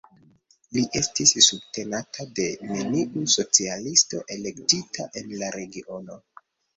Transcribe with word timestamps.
Li 0.75 0.83
estis 0.99 1.33
subtenata 1.47 2.25
de 2.39 2.45
neniu 2.69 3.25
socialisto 3.33 4.23
elektita 4.37 5.07
en 5.23 5.29
la 5.43 5.51
regiono. 5.57 6.19